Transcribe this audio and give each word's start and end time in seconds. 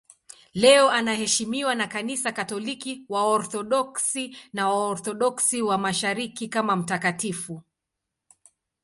Leo 0.53 0.89
anaheshimiwa 0.89 1.75
na 1.75 1.87
Kanisa 1.87 2.31
Katoliki, 2.31 3.05
Waorthodoksi 3.09 4.37
na 4.53 4.69
Waorthodoksi 4.69 5.61
wa 5.61 5.77
Mashariki 5.77 6.47
kama 6.47 6.75
mtakatifu. 6.75 7.61